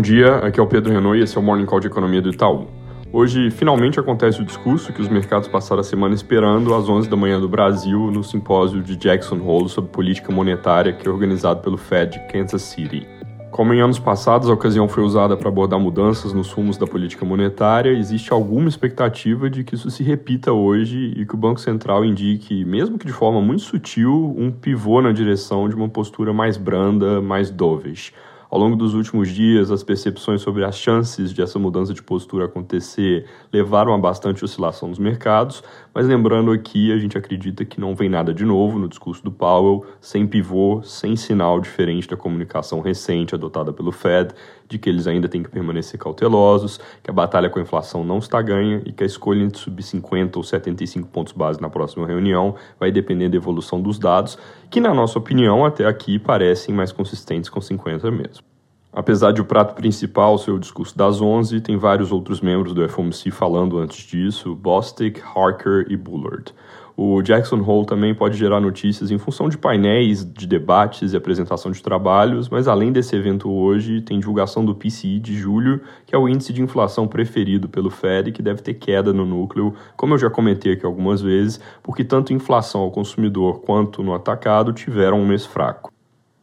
Bom 0.00 0.02
dia, 0.02 0.36
aqui 0.36 0.58
é 0.58 0.62
o 0.62 0.66
Pedro 0.66 0.94
Renault 0.94 1.18
e 1.18 1.22
esse 1.22 1.36
é 1.36 1.38
o 1.38 1.44
Morning 1.44 1.66
Call 1.66 1.78
de 1.78 1.86
Economia 1.86 2.22
do 2.22 2.30
Itaú. 2.30 2.68
Hoje, 3.12 3.50
finalmente 3.50 4.00
acontece 4.00 4.40
o 4.40 4.44
discurso 4.46 4.94
que 4.94 5.02
os 5.02 5.10
mercados 5.10 5.46
passaram 5.46 5.82
a 5.82 5.84
semana 5.84 6.14
esperando 6.14 6.74
às 6.74 6.88
11 6.88 7.06
da 7.06 7.16
manhã 7.16 7.38
do 7.38 7.46
Brasil 7.46 8.10
no 8.10 8.24
simpósio 8.24 8.80
de 8.80 8.96
Jackson 8.96 9.38
Hole 9.46 9.68
sobre 9.68 9.90
política 9.90 10.32
monetária 10.32 10.94
que 10.94 11.06
é 11.06 11.10
organizado 11.10 11.60
pelo 11.60 11.76
Fed 11.76 12.12
de 12.12 12.32
Kansas 12.32 12.62
City. 12.62 13.06
Como 13.50 13.74
em 13.74 13.82
anos 13.82 13.98
passados 13.98 14.48
a 14.48 14.54
ocasião 14.54 14.88
foi 14.88 15.04
usada 15.04 15.36
para 15.36 15.50
abordar 15.50 15.78
mudanças 15.78 16.32
nos 16.32 16.50
rumos 16.50 16.78
da 16.78 16.86
política 16.86 17.26
monetária, 17.26 17.90
existe 17.90 18.32
alguma 18.32 18.70
expectativa 18.70 19.50
de 19.50 19.62
que 19.62 19.74
isso 19.74 19.90
se 19.90 20.02
repita 20.02 20.50
hoje 20.50 21.12
e 21.14 21.26
que 21.26 21.34
o 21.34 21.38
Banco 21.38 21.60
Central 21.60 22.06
indique, 22.06 22.64
mesmo 22.64 22.96
que 22.96 23.06
de 23.06 23.12
forma 23.12 23.42
muito 23.42 23.60
sutil, 23.60 24.34
um 24.38 24.50
pivô 24.50 25.02
na 25.02 25.12
direção 25.12 25.68
de 25.68 25.74
uma 25.74 25.90
postura 25.90 26.32
mais 26.32 26.56
branda, 26.56 27.20
mais 27.20 27.50
dovish. 27.50 28.14
Ao 28.50 28.58
longo 28.58 28.74
dos 28.74 28.94
últimos 28.94 29.28
dias, 29.28 29.70
as 29.70 29.84
percepções 29.84 30.42
sobre 30.42 30.64
as 30.64 30.76
chances 30.76 31.32
de 31.32 31.40
essa 31.40 31.56
mudança 31.56 31.94
de 31.94 32.02
postura 32.02 32.46
acontecer 32.46 33.24
levaram 33.52 33.94
a 33.94 33.98
bastante 33.98 34.44
oscilação 34.44 34.88
nos 34.88 34.98
mercados, 34.98 35.62
mas 35.94 36.08
lembrando 36.08 36.50
aqui, 36.50 36.92
a 36.92 36.98
gente 36.98 37.16
acredita 37.16 37.64
que 37.64 37.80
não 37.80 37.94
vem 37.94 38.08
nada 38.08 38.34
de 38.34 38.44
novo 38.44 38.76
no 38.76 38.88
discurso 38.88 39.22
do 39.22 39.30
Powell, 39.30 39.86
sem 40.00 40.26
pivô, 40.26 40.82
sem 40.82 41.14
sinal 41.14 41.60
diferente 41.60 42.08
da 42.08 42.16
comunicação 42.16 42.80
recente 42.80 43.36
adotada 43.36 43.72
pelo 43.72 43.92
Fed, 43.92 44.34
de 44.68 44.78
que 44.78 44.90
eles 44.90 45.06
ainda 45.06 45.28
têm 45.28 45.44
que 45.44 45.50
permanecer 45.50 46.00
cautelosos, 46.00 46.80
que 47.04 47.10
a 47.10 47.14
batalha 47.14 47.48
com 47.50 47.60
a 47.60 47.62
inflação 47.62 48.02
não 48.02 48.18
está 48.18 48.42
ganha 48.42 48.82
e 48.84 48.90
que 48.90 49.04
a 49.04 49.06
escolha 49.06 49.44
entre 49.44 49.60
subir 49.60 49.84
50 49.84 50.38
ou 50.38 50.42
75 50.42 51.06
pontos 51.06 51.32
base 51.32 51.60
na 51.60 51.70
próxima 51.70 52.04
reunião 52.04 52.56
vai 52.80 52.90
depender 52.90 53.28
da 53.28 53.36
evolução 53.36 53.80
dos 53.80 53.96
dados, 53.96 54.36
que 54.68 54.80
na 54.80 54.92
nossa 54.92 55.20
opinião 55.20 55.64
até 55.64 55.86
aqui 55.86 56.18
parecem 56.18 56.74
mais 56.74 56.90
consistentes 56.90 57.48
com 57.48 57.60
50 57.60 58.10
mesmo. 58.10 58.39
Apesar 58.92 59.30
de 59.30 59.40
o 59.40 59.44
prato 59.44 59.74
principal 59.74 60.36
ser 60.36 60.50
o 60.50 60.58
discurso 60.58 60.98
das 60.98 61.20
11, 61.20 61.60
tem 61.60 61.76
vários 61.76 62.10
outros 62.10 62.40
membros 62.40 62.74
do 62.74 62.88
FOMC 62.88 63.30
falando 63.30 63.78
antes 63.78 64.04
disso, 64.04 64.52
Bostic, 64.56 65.20
Harker 65.34 65.86
e 65.88 65.96
Bullard. 65.96 66.52
O 66.96 67.22
Jackson 67.22 67.62
Hole 67.62 67.86
também 67.86 68.12
pode 68.14 68.36
gerar 68.36 68.60
notícias 68.60 69.12
em 69.12 69.16
função 69.16 69.48
de 69.48 69.56
painéis 69.56 70.24
de 70.24 70.44
debates 70.44 71.12
e 71.12 71.16
apresentação 71.16 71.70
de 71.70 71.80
trabalhos, 71.80 72.48
mas 72.48 72.66
além 72.66 72.92
desse 72.92 73.14
evento 73.14 73.48
hoje, 73.48 74.02
tem 74.02 74.18
divulgação 74.18 74.64
do 74.64 74.74
PCI 74.74 75.20
de 75.20 75.34
julho, 75.34 75.80
que 76.04 76.14
é 76.14 76.18
o 76.18 76.28
índice 76.28 76.52
de 76.52 76.60
inflação 76.60 77.06
preferido 77.06 77.68
pelo 77.68 77.90
Fed, 77.90 78.32
que 78.32 78.42
deve 78.42 78.60
ter 78.60 78.74
queda 78.74 79.12
no 79.12 79.24
núcleo, 79.24 79.72
como 79.96 80.14
eu 80.14 80.18
já 80.18 80.28
comentei 80.28 80.72
aqui 80.72 80.84
algumas 80.84 81.22
vezes, 81.22 81.60
porque 81.80 82.02
tanto 82.02 82.32
inflação 82.32 82.80
ao 82.80 82.90
consumidor 82.90 83.60
quanto 83.60 84.02
no 84.02 84.12
atacado 84.12 84.72
tiveram 84.72 85.20
um 85.20 85.26
mês 85.26 85.46
fraco. 85.46 85.89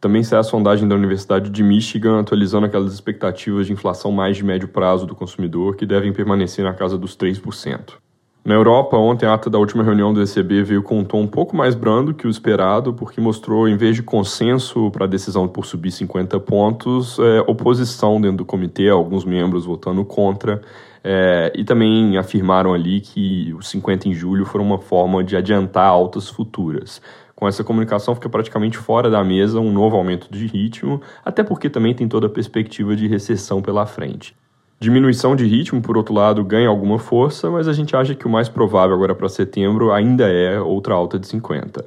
Também 0.00 0.22
sai 0.22 0.38
a 0.38 0.44
sondagem 0.44 0.86
da 0.86 0.94
Universidade 0.94 1.50
de 1.50 1.62
Michigan 1.62 2.20
atualizando 2.20 2.66
aquelas 2.66 2.92
expectativas 2.92 3.66
de 3.66 3.72
inflação 3.72 4.12
mais 4.12 4.36
de 4.36 4.44
médio 4.44 4.68
prazo 4.68 5.06
do 5.06 5.14
consumidor, 5.14 5.74
que 5.74 5.84
devem 5.84 6.12
permanecer 6.12 6.64
na 6.64 6.72
casa 6.72 6.96
dos 6.96 7.16
3%. 7.16 7.94
Na 8.48 8.54
Europa, 8.54 8.96
ontem 8.96 9.26
a 9.26 9.34
ata 9.34 9.50
da 9.50 9.58
última 9.58 9.84
reunião 9.84 10.10
do 10.10 10.22
ECB 10.22 10.62
veio 10.62 10.82
com 10.82 11.00
um 11.00 11.04
tom 11.04 11.20
um 11.20 11.26
pouco 11.26 11.54
mais 11.54 11.74
brando 11.74 12.14
que 12.14 12.26
o 12.26 12.30
esperado, 12.30 12.94
porque 12.94 13.20
mostrou, 13.20 13.68
em 13.68 13.76
vez 13.76 13.94
de 13.94 14.02
consenso 14.02 14.90
para 14.90 15.04
a 15.04 15.06
decisão 15.06 15.46
por 15.46 15.66
subir 15.66 15.90
50 15.90 16.40
pontos, 16.40 17.18
é, 17.18 17.42
oposição 17.42 18.18
dentro 18.18 18.38
do 18.38 18.44
comitê, 18.46 18.88
alguns 18.88 19.22
membros 19.22 19.66
votando 19.66 20.02
contra, 20.02 20.62
é, 21.04 21.52
e 21.54 21.62
também 21.62 22.16
afirmaram 22.16 22.72
ali 22.72 23.02
que 23.02 23.52
os 23.52 23.68
50 23.68 24.08
em 24.08 24.14
julho 24.14 24.46
foram 24.46 24.64
uma 24.64 24.78
forma 24.78 25.22
de 25.22 25.36
adiantar 25.36 25.86
altas 25.86 26.30
futuras. 26.30 27.02
Com 27.36 27.46
essa 27.46 27.62
comunicação 27.62 28.14
fica 28.14 28.30
praticamente 28.30 28.78
fora 28.78 29.10
da 29.10 29.22
mesa 29.22 29.60
um 29.60 29.70
novo 29.70 29.94
aumento 29.94 30.26
de 30.32 30.46
ritmo, 30.46 31.02
até 31.22 31.44
porque 31.44 31.68
também 31.68 31.92
tem 31.92 32.08
toda 32.08 32.28
a 32.28 32.30
perspectiva 32.30 32.96
de 32.96 33.08
recessão 33.08 33.60
pela 33.60 33.84
frente. 33.84 34.34
Diminuição 34.80 35.34
de 35.34 35.44
ritmo, 35.44 35.82
por 35.82 35.96
outro 35.96 36.14
lado, 36.14 36.44
ganha 36.44 36.68
alguma 36.68 37.00
força, 37.00 37.50
mas 37.50 37.66
a 37.66 37.72
gente 37.72 37.96
acha 37.96 38.14
que 38.14 38.28
o 38.28 38.30
mais 38.30 38.48
provável 38.48 38.94
agora 38.94 39.12
para 39.12 39.28
setembro 39.28 39.90
ainda 39.90 40.28
é 40.30 40.60
outra 40.60 40.94
alta 40.94 41.18
de 41.18 41.26
50. 41.26 41.84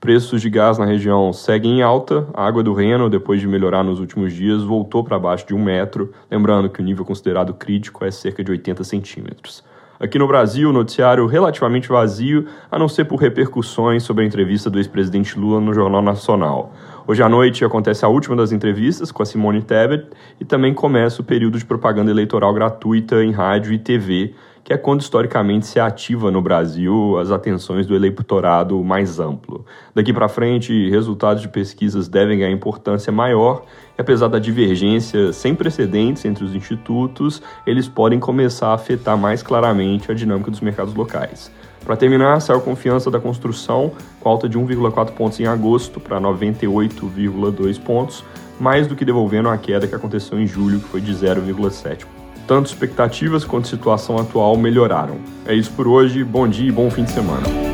Preços 0.00 0.40
de 0.40 0.48
gás 0.48 0.78
na 0.78 0.86
região 0.86 1.34
seguem 1.34 1.80
em 1.80 1.82
alta. 1.82 2.26
A 2.32 2.46
água 2.46 2.62
do 2.62 2.72
Reno, 2.72 3.10
depois 3.10 3.42
de 3.42 3.46
melhorar 3.46 3.84
nos 3.84 4.00
últimos 4.00 4.32
dias, 4.32 4.62
voltou 4.62 5.04
para 5.04 5.18
baixo 5.18 5.46
de 5.46 5.54
um 5.54 5.62
metro, 5.62 6.14
lembrando 6.30 6.70
que 6.70 6.80
o 6.80 6.82
nível 6.82 7.04
considerado 7.04 7.52
crítico 7.52 8.06
é 8.06 8.10
cerca 8.10 8.42
de 8.42 8.50
80 8.50 8.84
centímetros. 8.84 9.62
Aqui 10.00 10.18
no 10.18 10.26
Brasil, 10.26 10.70
o 10.70 10.72
noticiário 10.72 11.26
relativamente 11.26 11.90
vazio, 11.90 12.46
a 12.70 12.78
não 12.78 12.88
ser 12.88 13.04
por 13.04 13.16
repercussões 13.16 14.02
sobre 14.02 14.24
a 14.24 14.26
entrevista 14.26 14.70
do 14.70 14.78
ex-presidente 14.78 15.38
Lula 15.38 15.60
no 15.60 15.74
Jornal 15.74 16.00
Nacional. 16.00 16.72
Hoje 17.06 17.22
à 17.22 17.28
noite 17.28 17.64
acontece 17.64 18.04
a 18.04 18.08
última 18.08 18.36
das 18.36 18.52
entrevistas 18.52 19.10
com 19.10 19.22
a 19.22 19.26
Simone 19.26 19.62
Tebet 19.62 20.06
e 20.38 20.44
também 20.44 20.74
começa 20.74 21.22
o 21.22 21.24
período 21.24 21.58
de 21.58 21.64
propaganda 21.64 22.10
eleitoral 22.10 22.52
gratuita 22.52 23.24
em 23.24 23.32
rádio 23.32 23.72
e 23.72 23.78
TV, 23.78 24.34
que 24.62 24.72
é 24.72 24.76
quando 24.76 25.00
historicamente 25.00 25.66
se 25.66 25.80
ativa 25.80 26.30
no 26.30 26.42
Brasil 26.42 27.18
as 27.18 27.30
atenções 27.30 27.86
do 27.86 27.94
eleitorado 27.94 28.82
mais 28.84 29.18
amplo. 29.18 29.64
Daqui 29.94 30.12
para 30.12 30.28
frente, 30.28 30.90
resultados 30.90 31.42
de 31.42 31.48
pesquisas 31.48 32.06
devem 32.06 32.38
ganhar 32.38 32.52
importância 32.52 33.10
maior, 33.10 33.64
e 33.98 34.00
apesar 34.00 34.28
da 34.28 34.38
divergência 34.38 35.32
sem 35.32 35.54
precedentes 35.54 36.24
entre 36.24 36.44
os 36.44 36.54
institutos, 36.54 37.42
eles 37.66 37.88
podem 37.88 38.20
começar 38.20 38.68
a 38.68 38.74
afetar 38.74 39.16
mais 39.16 39.42
claramente 39.42 40.12
a 40.12 40.14
dinâmica 40.14 40.50
dos 40.50 40.60
mercados 40.60 40.94
locais. 40.94 41.50
Para 41.84 41.96
terminar, 41.96 42.40
saiu 42.40 42.60
confiança 42.60 43.10
da 43.10 43.18
construção, 43.18 43.92
com 44.20 44.28
alta 44.28 44.48
de 44.48 44.58
1,4 44.58 45.12
pontos 45.12 45.40
em 45.40 45.46
agosto 45.46 45.98
para 45.98 46.20
98,2 46.20 47.80
pontos, 47.80 48.24
mais 48.58 48.86
do 48.86 48.94
que 48.94 49.04
devolvendo 49.04 49.48
a 49.48 49.56
queda 49.56 49.86
que 49.86 49.94
aconteceu 49.94 50.38
em 50.38 50.46
julho, 50.46 50.80
que 50.80 50.88
foi 50.88 51.00
de 51.00 51.12
0,7 51.12 52.06
tanto 52.50 52.66
expectativas 52.66 53.44
quanto 53.44 53.68
situação 53.68 54.18
atual 54.18 54.56
melhoraram. 54.56 55.18
É 55.46 55.54
isso 55.54 55.70
por 55.70 55.86
hoje, 55.86 56.24
bom 56.24 56.48
dia 56.48 56.68
e 56.68 56.72
bom 56.72 56.90
fim 56.90 57.04
de 57.04 57.12
semana. 57.12 57.69